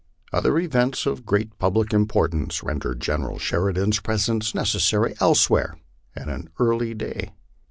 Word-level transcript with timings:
Other 0.33 0.57
events 0.57 1.05
of 1.05 1.27
great 1.27 1.59
public 1.59 1.93
importance 1.93 2.63
rendered 2.63 3.01
General 3.01 3.37
Sheridan's 3.37 3.99
presence 3.99 4.55
necessary 4.55 5.13
elsewhere 5.19 5.77
at 6.15 6.27
an 6.27 6.49
early 6.59 6.95
day. 6.95 7.33